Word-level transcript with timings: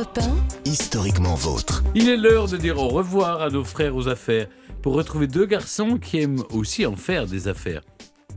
Europe 0.00 0.18
1, 0.64 0.70
historiquement 0.70 1.34
vôtre. 1.34 1.84
Il 1.94 2.08
est 2.08 2.16
l'heure 2.16 2.48
de 2.48 2.56
dire 2.56 2.78
au 2.78 2.88
revoir 2.88 3.42
à 3.42 3.50
nos 3.50 3.64
frères 3.64 3.94
aux 3.94 4.08
affaires 4.08 4.46
pour 4.80 4.94
retrouver 4.94 5.26
deux 5.26 5.44
garçons 5.44 5.98
qui 5.98 6.20
aiment 6.20 6.42
aussi 6.52 6.86
en 6.86 6.96
faire 6.96 7.26
des 7.26 7.48
affaires. 7.48 7.82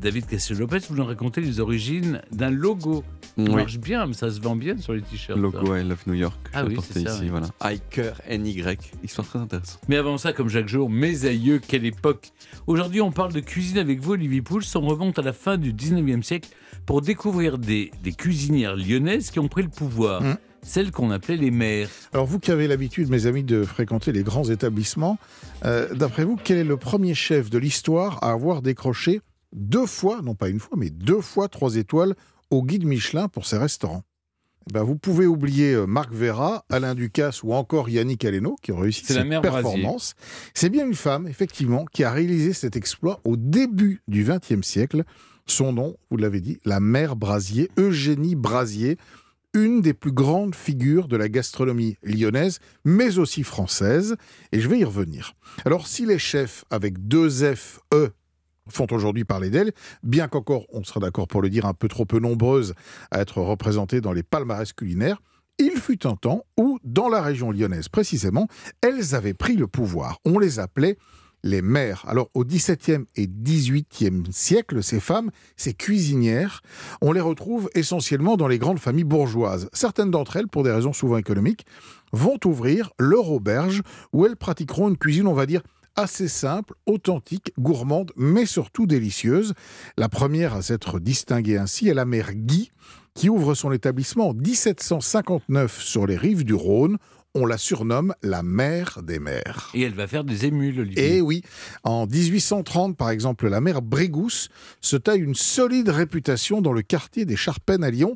David 0.01 0.25
Castel-Lopez, 0.25 0.79
vous 0.89 0.97
nous 0.97 1.05
racontez 1.05 1.39
les 1.39 1.61
origines 1.61 2.21
d'un 2.33 2.49
logo. 2.49 3.05
Ça 3.37 3.43
Oui. 3.45 3.55
marche 3.55 3.77
bien, 3.77 4.05
mais 4.05 4.13
ça 4.13 4.29
se 4.29 4.41
vend 4.41 4.57
bien 4.57 4.77
sur 4.77 4.91
les 4.91 5.01
t-shirts. 5.01 5.39
Logo 5.39 5.73
I 5.73 5.85
Love 5.85 6.03
New 6.05 6.15
York. 6.15 6.37
Ah 6.53 6.65
oui, 6.65 6.73
apporté 6.73 6.95
c'est 6.95 7.07
ça, 7.07 7.15
ici, 7.15 7.29
voilà. 7.29 7.47
Hiker 7.61 8.19
NY. 8.29 8.61
Histoire 9.01 9.25
très 9.25 9.39
intéressante. 9.39 9.79
Mais 9.87 9.95
avant 9.95 10.17
ça, 10.17 10.33
comme 10.33 10.49
chaque 10.49 10.67
jour, 10.67 10.89
mes 10.89 11.23
aïeux, 11.25 11.61
quelle 11.65 11.85
époque 11.85 12.33
Aujourd'hui, 12.67 12.99
on 12.99 13.13
parle 13.13 13.31
de 13.31 13.39
cuisine 13.39 13.77
avec 13.77 14.01
vous, 14.01 14.11
Olivier 14.11 14.41
Pouls. 14.41 14.63
On 14.75 14.81
remonte 14.81 15.17
à 15.17 15.21
la 15.21 15.31
fin 15.31 15.55
du 15.55 15.71
19e 15.71 16.23
siècle 16.23 16.49
pour 16.85 17.01
découvrir 17.01 17.57
des, 17.57 17.89
des 18.03 18.11
cuisinières 18.11 18.75
lyonnaises 18.75 19.31
qui 19.31 19.39
ont 19.39 19.47
pris 19.47 19.63
le 19.63 19.69
pouvoir. 19.69 20.21
Mm. 20.23 20.37
Celles 20.63 20.91
qu'on 20.91 21.11
appelait 21.11 21.37
les 21.37 21.51
mères. 21.51 21.89
Alors 22.13 22.25
vous 22.25 22.39
qui 22.39 22.51
avez 22.51 22.67
l'habitude, 22.67 23.09
mes 23.09 23.25
amis, 23.25 23.43
de 23.43 23.63
fréquenter 23.63 24.11
les 24.11 24.23
grands 24.23 24.49
établissements, 24.49 25.17
euh, 25.65 25.93
d'après 25.93 26.23
vous, 26.23 26.37
quel 26.41 26.57
est 26.57 26.63
le 26.63 26.77
premier 26.77 27.13
chef 27.13 27.49
de 27.49 27.57
l'histoire 27.57 28.23
à 28.23 28.31
avoir 28.31 28.61
décroché 28.61 29.21
deux 29.53 29.85
fois, 29.85 30.21
non 30.23 30.35
pas 30.35 30.49
une 30.49 30.59
fois, 30.59 30.77
mais 30.77 30.89
deux 30.89 31.21
fois 31.21 31.47
trois 31.49 31.75
étoiles 31.75 32.15
au 32.49 32.63
guide 32.63 32.85
Michelin 32.85 33.27
pour 33.27 33.45
ses 33.45 33.57
restaurants? 33.57 34.03
Eh 34.69 34.73
ben, 34.73 34.83
Vous 34.83 34.95
pouvez 34.95 35.25
oublier 35.25 35.73
euh, 35.73 35.85
Marc 35.85 36.13
Vera, 36.13 36.63
Alain 36.69 36.95
Ducasse 36.95 37.43
ou 37.43 37.53
encore 37.53 37.89
Yannick 37.89 38.23
Aleno 38.23 38.55
qui 38.61 38.71
ont 38.71 38.77
réussi 38.77 39.03
cette 39.05 39.27
mère 39.27 39.41
performance. 39.41 40.15
C'est 40.53 40.69
bien 40.69 40.85
une 40.85 40.95
femme, 40.95 41.27
effectivement, 41.27 41.85
qui 41.91 42.05
a 42.05 42.11
réalisé 42.11 42.53
cet 42.53 42.77
exploit 42.77 43.19
au 43.25 43.35
début 43.35 44.01
du 44.07 44.23
XXe 44.23 44.65
siècle. 44.65 45.03
Son 45.45 45.73
nom, 45.73 45.97
vous 46.09 46.15
l'avez 46.15 46.39
dit, 46.39 46.59
la 46.63 46.79
mère 46.79 47.17
Brasier, 47.17 47.69
Eugénie 47.77 48.35
Brasier, 48.35 48.97
une 49.53 49.81
des 49.81 49.93
plus 49.93 50.11
grandes 50.11 50.55
figures 50.55 51.07
de 51.07 51.17
la 51.17 51.29
gastronomie 51.29 51.97
lyonnaise, 52.03 52.59
mais 52.85 53.17
aussi 53.17 53.43
française, 53.43 54.15
et 54.51 54.59
je 54.59 54.67
vais 54.67 54.79
y 54.79 54.83
revenir. 54.83 55.33
Alors, 55.65 55.87
si 55.87 56.05
les 56.05 56.19
chefs 56.19 56.65
avec 56.69 57.07
deux 57.07 57.29
F, 57.55 57.79
E, 57.93 58.09
font 58.69 58.87
aujourd'hui 58.91 59.25
parler 59.25 59.49
d'elle, 59.49 59.73
bien 60.03 60.27
qu'encore, 60.27 60.65
on 60.71 60.83
sera 60.83 60.99
d'accord 60.99 61.27
pour 61.27 61.41
le 61.41 61.49
dire, 61.49 61.65
un 61.65 61.73
peu 61.73 61.87
trop 61.87 62.05
peu 62.05 62.19
nombreuses 62.19 62.73
à 63.11 63.19
être 63.19 63.41
représentées 63.41 64.01
dans 64.01 64.13
les 64.13 64.23
palmarès 64.23 64.71
culinaires, 64.73 65.21
il 65.59 65.77
fut 65.77 66.07
un 66.07 66.15
temps 66.15 66.45
où, 66.57 66.79
dans 66.83 67.09
la 67.09 67.21
région 67.21 67.51
lyonnaise 67.51 67.89
précisément, 67.89 68.47
elles 68.81 69.13
avaient 69.13 69.35
pris 69.35 69.55
le 69.55 69.67
pouvoir. 69.67 70.19
On 70.25 70.39
les 70.39 70.59
appelait 70.59 70.97
les 71.43 71.61
mères. 71.61 72.05
Alors, 72.07 72.29
au 72.33 72.45
XVIIe 72.45 73.05
et 73.15 73.27
XVIIIe 73.27 74.23
siècle, 74.31 74.81
ces 74.81 74.99
femmes, 74.99 75.29
ces 75.57 75.73
cuisinières, 75.73 76.61
on 77.01 77.11
les 77.11 77.21
retrouve 77.21 77.69
essentiellement 77.75 78.37
dans 78.37 78.47
les 78.47 78.59
grandes 78.59 78.79
familles 78.79 79.03
bourgeoises. 79.03 79.69
Certaines 79.73 80.11
d'entre 80.11 80.37
elles, 80.37 80.47
pour 80.47 80.63
des 80.63 80.71
raisons 80.71 80.93
souvent 80.93 81.17
économiques, 81.17 81.65
vont 82.11 82.39
ouvrir 82.45 82.91
leur 82.99 83.29
auberge 83.29 83.81
où 84.13 84.25
elles 84.25 84.37
pratiqueront 84.37 84.89
une 84.89 84.97
cuisine, 84.97 85.27
on 85.27 85.33
va 85.33 85.45
dire, 85.45 85.61
assez 85.95 86.27
simple, 86.27 86.73
authentique, 86.85 87.53
gourmande, 87.59 88.11
mais 88.15 88.45
surtout 88.45 88.87
délicieuse. 88.87 89.53
La 89.97 90.09
première 90.09 90.53
à 90.53 90.61
s'être 90.61 90.99
distinguée 90.99 91.57
ainsi 91.57 91.87
est 91.87 91.93
la 91.93 92.05
mère 92.05 92.33
Guy, 92.33 92.71
qui 93.13 93.29
ouvre 93.29 93.53
son 93.53 93.71
établissement 93.71 94.29
en 94.29 94.33
1759 94.33 95.81
sur 95.81 96.07
les 96.07 96.17
rives 96.17 96.43
du 96.43 96.53
Rhône. 96.53 96.97
On 97.35 97.45
la 97.45 97.57
surnomme 97.57 98.13
la 98.21 98.43
mère 98.43 98.99
des 99.01 99.17
mères. 99.17 99.71
Et 99.73 99.81
elle 99.81 99.93
va 99.93 100.07
faire 100.07 100.23
des 100.23 100.45
émules, 100.45 100.81
Olivier. 100.81 101.17
Et 101.17 101.21
oui, 101.21 101.41
en 101.83 102.05
1830, 102.05 102.95
par 102.95 103.09
exemple, 103.09 103.47
la 103.47 103.59
mère 103.59 103.81
Brégousse 103.81 104.49
se 104.81 104.97
taille 104.97 105.21
une 105.21 105.33
solide 105.33 105.89
réputation 105.89 106.61
dans 106.61 106.73
le 106.73 106.83
quartier 106.83 107.25
des 107.25 107.35
Charpennes 107.35 107.83
à 107.83 107.89
Lyon. 107.89 108.15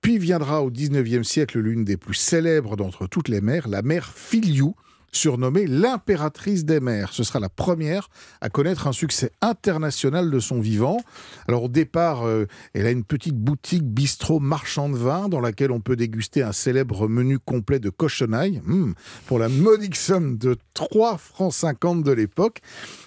Puis 0.00 0.18
viendra 0.18 0.62
au 0.62 0.70
19e 0.70 1.22
siècle 1.22 1.58
l'une 1.58 1.84
des 1.84 1.96
plus 1.96 2.14
célèbres 2.14 2.76
d'entre 2.76 3.06
toutes 3.06 3.28
les 3.28 3.40
mères, 3.40 3.68
la 3.68 3.82
mère 3.82 4.12
Filiou, 4.12 4.74
surnommée 5.12 5.66
l'impératrice 5.66 6.64
des 6.64 6.80
mers. 6.80 7.12
Ce 7.12 7.22
sera 7.22 7.38
la 7.38 7.48
première 7.48 8.08
à 8.40 8.48
connaître 8.48 8.86
un 8.86 8.92
succès 8.92 9.30
international 9.40 10.30
de 10.30 10.40
son 10.40 10.60
vivant. 10.60 10.98
Alors 11.46 11.64
au 11.64 11.68
départ, 11.68 12.26
euh, 12.26 12.46
elle 12.74 12.86
a 12.86 12.90
une 12.90 13.04
petite 13.04 13.36
boutique 13.36 13.84
bistrot 13.84 14.40
marchand 14.40 14.88
de 14.88 14.96
vin 14.96 15.28
dans 15.28 15.40
laquelle 15.40 15.70
on 15.70 15.80
peut 15.80 15.96
déguster 15.96 16.42
un 16.42 16.52
célèbre 16.52 17.08
menu 17.08 17.38
complet 17.38 17.78
de 17.78 17.90
cochonaille 17.90 18.62
hum, 18.66 18.94
pour 19.26 19.38
la 19.38 19.48
modique 19.48 19.96
somme 19.96 20.38
de 20.38 20.56
3 20.74 21.18
francs 21.18 21.52
50 21.52 22.02
de 22.02 22.12
l'époque. 22.12 22.60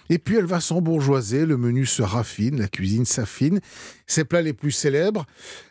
Et 0.10 0.20
puis 0.20 0.36
elle 0.38 0.46
va 0.46 0.60
s'embourgeoiser, 0.60 1.46
le 1.46 1.58
menu 1.58 1.86
se 1.86 2.04
raffine, 2.04 2.60
la 2.60 2.68
cuisine 2.68 3.06
s'affine. 3.06 3.60
Ses 4.06 4.24
plats 4.24 4.44
les 4.44 4.54
plus 4.54 4.72
célèbres, 4.72 5.26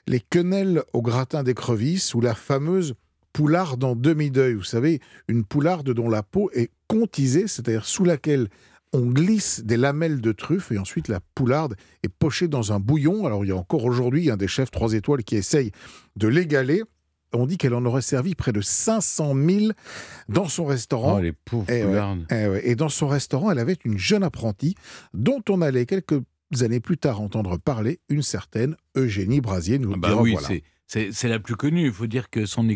les 0.08 0.20
quenelles 0.20 0.82
au 0.92 1.02
gratin 1.02 1.44
d'écrevisse 1.44 2.14
ou 2.14 2.20
la 2.20 2.34
fameuse 2.34 2.94
poularde 3.34 3.84
en 3.84 3.94
demi-deuil. 3.96 4.54
Vous 4.54 4.62
savez, 4.64 5.00
une 5.28 5.44
poularde 5.44 5.90
dont 5.90 6.08
la 6.08 6.22
peau 6.22 6.50
est 6.54 6.70
contisée, 6.88 7.46
c'est-à-dire 7.48 7.84
sous 7.84 8.04
laquelle 8.04 8.48
on 8.94 9.00
glisse 9.06 9.62
des 9.64 9.76
lamelles 9.76 10.20
de 10.20 10.30
truffe 10.32 10.70
et 10.70 10.78
ensuite 10.78 11.08
la 11.08 11.18
poularde 11.34 11.74
est 12.04 12.08
pochée 12.08 12.46
dans 12.48 12.72
un 12.72 12.78
bouillon. 12.80 13.26
Alors 13.26 13.44
il 13.44 13.48
y 13.48 13.50
a 13.50 13.56
encore 13.56 13.84
aujourd'hui 13.84 14.30
un 14.30 14.36
des 14.36 14.46
chefs 14.48 14.70
3 14.70 14.92
étoiles 14.94 15.24
qui 15.24 15.34
essaye 15.36 15.72
de 16.16 16.28
l'égaler. 16.28 16.82
On 17.32 17.46
dit 17.46 17.56
qu'elle 17.58 17.74
en 17.74 17.84
aurait 17.84 18.02
servi 18.02 18.36
près 18.36 18.52
de 18.52 18.60
500 18.60 19.34
000 19.34 19.72
dans 20.28 20.46
son 20.46 20.64
restaurant. 20.64 21.16
Oh, 21.18 21.20
les 21.20 21.32
pauvres 21.32 21.66
Eh 21.68 21.82
ouais. 21.82 21.86
poulardes. 21.88 22.24
Eh 22.30 22.46
ouais. 22.46 22.62
Et 22.68 22.76
dans 22.76 22.88
son 22.88 23.08
restaurant, 23.08 23.50
elle 23.50 23.58
avait 23.58 23.76
une 23.84 23.98
jeune 23.98 24.22
apprentie 24.22 24.76
dont 25.12 25.42
on 25.48 25.60
allait 25.60 25.86
quelques 25.86 26.20
années 26.60 26.78
plus 26.78 26.96
tard 26.98 27.20
entendre 27.20 27.56
parler, 27.58 27.98
une 28.08 28.22
certaine 28.22 28.76
Eugénie 28.96 29.40
Brasier. 29.40 29.80
Nous 29.80 29.90
Ah 29.94 29.98
bah 29.98 30.08
dirons, 30.10 30.22
oui, 30.22 30.32
voilà. 30.34 30.46
C'est- 31.12 31.28
la 31.28 31.38
plus 31.38 31.56
connue. 31.56 31.86
Il 31.86 31.92
faut 31.92 32.06
dire 32.06 32.30
que 32.30 32.46
son, 32.46 32.68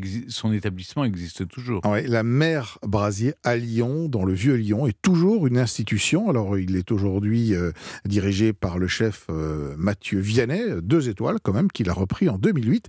établissement 0.53 1.05
existe 1.05 1.47
toujours. 1.49 1.83
La 2.07 2.23
mère 2.23 2.79
Brasier 2.83 3.35
à 3.45 3.57
Lyon, 3.57 4.09
dans 4.09 4.25
le 4.25 4.33
vieux 4.33 4.55
Lyon, 4.55 4.87
est 4.87 4.97
toujours 5.03 5.47
une 5.47 5.59
institution. 5.59 6.29
Alors, 6.31 6.59
il 6.59 6.77
est 6.77 6.91
aujourd'hui 6.91 7.55
euh, 7.55 7.73
dirigé 8.05 8.53
par 8.53 8.79
le 8.79 8.89
chef 8.89 9.27
euh, 9.31 9.75
Mathieu 9.77 10.21
Vianney, 10.21 10.81
deux 10.83 11.09
étoiles 11.09 11.39
quand 11.43 11.53
même, 11.53 11.71
qu'il 11.71 11.89
a 11.91 11.93
repris 11.93 12.29
en 12.29 12.39
2008. 12.39 12.89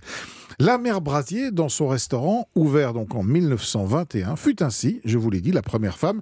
La 0.58 0.78
mère 0.78 1.00
Brasier, 1.00 1.50
dans 1.50 1.68
son 1.68 1.88
restaurant, 1.88 2.48
ouvert 2.54 2.92
donc 2.92 3.14
en 3.14 3.22
1921, 3.22 4.36
fut 4.36 4.62
ainsi, 4.62 5.00
je 5.04 5.18
vous 5.18 5.30
l'ai 5.30 5.40
dit, 5.40 5.52
la 5.52 5.62
première 5.62 5.96
femme, 5.98 6.20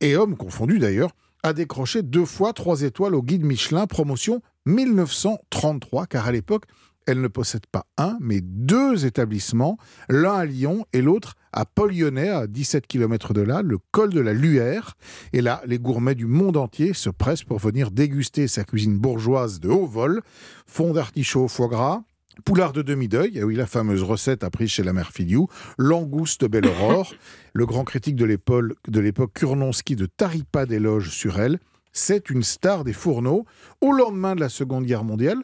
et 0.00 0.16
homme 0.16 0.36
confondu 0.36 0.78
d'ailleurs, 0.78 1.10
à 1.42 1.52
décrocher 1.52 2.02
deux 2.02 2.24
fois 2.24 2.52
trois 2.54 2.82
étoiles 2.82 3.14
au 3.14 3.22
guide 3.22 3.44
Michelin, 3.44 3.86
promotion 3.86 4.40
1933, 4.66 6.06
car 6.06 6.26
à 6.26 6.32
l'époque, 6.32 6.64
elle 7.06 7.20
ne 7.20 7.28
possède 7.28 7.66
pas 7.66 7.86
un, 7.96 8.16
mais 8.20 8.40
deux 8.40 9.06
établissements, 9.06 9.78
l'un 10.08 10.34
à 10.34 10.44
Lyon 10.44 10.86
et 10.92 11.02
l'autre 11.02 11.34
à 11.52 11.64
Paul-Lyonnais, 11.64 12.30
à 12.30 12.46
17 12.46 12.86
km 12.86 13.32
de 13.32 13.42
là, 13.42 13.62
le 13.62 13.78
col 13.92 14.10
de 14.10 14.20
la 14.20 14.32
Luère. 14.32 14.94
Et 15.32 15.40
là, 15.40 15.62
les 15.66 15.78
gourmets 15.78 16.14
du 16.14 16.26
monde 16.26 16.56
entier 16.56 16.94
se 16.94 17.10
pressent 17.10 17.44
pour 17.44 17.58
venir 17.58 17.90
déguster 17.90 18.48
sa 18.48 18.64
cuisine 18.64 18.98
bourgeoise 18.98 19.60
de 19.60 19.68
haut 19.68 19.86
vol, 19.86 20.22
fond 20.66 20.92
d'artichaut 20.92 21.44
au 21.44 21.48
foie 21.48 21.68
gras, 21.68 22.02
Poulard 22.44 22.72
de 22.72 22.82
demi-deuil, 22.82 23.38
et 23.38 23.44
oui, 23.44 23.54
la 23.54 23.66
fameuse 23.66 24.02
recette 24.02 24.42
apprise 24.42 24.68
chez 24.68 24.82
la 24.82 24.92
mère 24.92 25.12
Filiou, 25.12 25.46
langouste 25.78 26.44
belle 26.44 26.66
aurore, 26.66 27.14
le 27.52 27.64
grand 27.64 27.84
critique 27.84 28.16
de 28.16 28.24
l'époque, 28.24 29.32
Kurnonski 29.34 29.94
de 29.94 30.06
Taripa 30.06 30.66
d'éloge 30.66 31.10
sur 31.10 31.38
elle, 31.38 31.60
c'est 31.94 32.28
une 32.28 32.42
star 32.42 32.84
des 32.84 32.92
fourneaux. 32.92 33.46
Au 33.80 33.92
lendemain 33.92 34.34
de 34.34 34.40
la 34.40 34.50
Seconde 34.50 34.84
Guerre 34.84 35.04
mondiale, 35.04 35.38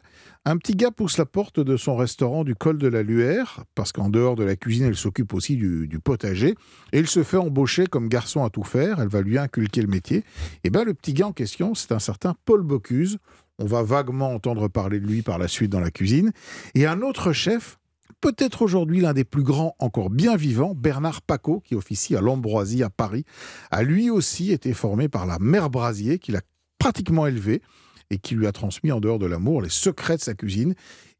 un 0.45 0.57
petit 0.57 0.75
gars 0.75 0.91
pousse 0.91 1.17
la 1.17 1.25
porte 1.25 1.59
de 1.59 1.77
son 1.77 1.95
restaurant 1.95 2.43
du 2.43 2.55
col 2.55 2.77
de 2.77 2.87
la 2.87 3.01
Luère, 3.01 3.63
parce 3.73 3.91
qu'en 3.91 4.09
dehors 4.09 4.35
de 4.35 4.43
la 4.43 4.55
cuisine, 4.55 4.85
elle 4.85 4.95
s'occupe 4.95 5.33
aussi 5.33 5.55
du, 5.55 5.99
potager, 6.03 6.55
et 6.91 6.99
il 6.99 7.07
se 7.07 7.23
fait 7.23 7.37
embaucher 7.37 7.85
comme 7.87 8.09
garçon 8.09 8.43
à 8.43 8.49
tout 8.49 8.63
faire, 8.63 8.99
elle 8.99 9.07
va 9.07 9.21
lui 9.21 9.37
inculquer 9.37 9.81
le 9.81 9.87
métier. 9.87 10.23
Et 10.63 10.69
bien 10.69 10.83
le 10.83 10.93
petit 10.93 11.13
gars 11.13 11.27
en 11.27 11.31
question, 11.31 11.73
c'est 11.73 11.91
un 11.91 11.99
certain 11.99 12.35
Paul 12.45 12.61
Bocuse, 12.63 13.17
on 13.59 13.65
va 13.65 13.83
vaguement 13.83 14.33
entendre 14.33 14.67
parler 14.67 14.99
de 14.99 15.07
lui 15.07 15.21
par 15.21 15.37
la 15.37 15.47
suite 15.47 15.71
dans 15.71 15.79
la 15.79 15.91
cuisine, 15.91 16.31
et 16.75 16.87
un 16.87 17.01
autre 17.01 17.33
chef, 17.33 17.77
peut-être 18.21 18.61
aujourd'hui 18.61 19.01
l'un 19.01 19.13
des 19.13 19.23
plus 19.23 19.43
grands 19.43 19.75
encore 19.79 20.09
bien 20.09 20.35
vivants, 20.35 20.73
Bernard 20.75 21.21
Paco, 21.21 21.59
qui 21.59 21.75
officie 21.75 22.15
à 22.15 22.21
l'Ambroisie 22.21 22.83
à 22.83 22.89
Paris, 22.89 23.25
a 23.71 23.83
lui 23.83 24.09
aussi 24.09 24.51
été 24.51 24.73
formé 24.73 25.09
par 25.09 25.25
la 25.25 25.39
mère 25.39 25.69
Brasier, 25.69 26.19
qu'il 26.19 26.35
a 26.35 26.41
pratiquement 26.77 27.27
élevé 27.27 27.61
et 28.09 28.17
qui 28.17 28.35
lui 28.35 28.47
a 28.47 28.51
transmis 28.51 28.91
en 28.91 28.99
dehors 28.99 29.19
de 29.19 29.25
l'amour 29.25 29.61
les 29.61 29.69
secrets 29.69 30.17
de 30.17 30.21
sa 30.21 30.33
cuisine. 30.33 30.75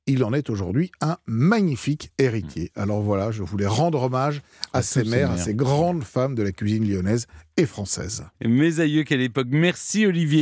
Il 0.08 0.24
en 0.24 0.34
est 0.34 0.50
aujourd'hui 0.50 0.92
un 1.00 1.18
magnifique 1.28 2.12
héritier. 2.18 2.72
Alors 2.76 3.02
voilà, 3.02 3.30
je 3.30 3.44
voulais 3.44 3.68
rendre 3.68 4.02
hommage 4.02 4.42
à, 4.74 4.80
À 4.80 4.82
ces 4.82 5.04
mères, 5.04 5.32
à 5.32 5.38
ces 5.38 5.54
grandes 5.54 6.04
femmes 6.04 6.34
de 6.34 6.42
la 6.42 6.52
cuisine 6.52 6.90
lyonnaise 6.90 7.28
et 7.56 7.68
française. 7.68 8.26
Mes 8.44 8.80
aïeux, 8.80 9.04
quelle 9.04 9.22
époque. 9.22 9.48
Merci, 9.52 10.08
Olivier. 10.08 10.40